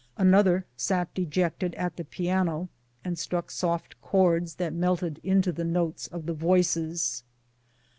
Another 0.17 0.65
sat 0.75 1.13
dejected 1.13 1.75
at 1.75 1.95
the 1.95 2.03
piano, 2.03 2.69
and 3.05 3.19
struck 3.19 3.51
soft 3.51 4.01
chords 4.01 4.55
that 4.55 4.73
melted 4.73 5.19
into 5.23 5.51
the 5.51 5.63
notes 5.63 6.07
of 6.07 6.25
the 6.25 6.33
voices. 6.33 7.23